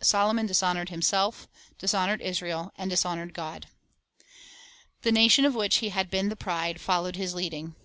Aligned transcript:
Solomon 0.00 0.44
dishonored 0.46 0.88
himself, 0.88 1.46
dishonored 1.78 2.20
Israel, 2.20 2.72
and 2.76 2.90
dishonored 2.90 3.32
God. 3.32 3.68
The 5.02 5.12
nation, 5.12 5.44
of 5.44 5.54
which 5.54 5.76
he 5.76 5.90
had 5.90 6.10
been 6.10 6.30
the 6.30 6.34
pride, 6.34 6.80
followed 6.80 7.14
his 7.14 7.32
leading. 7.32 7.76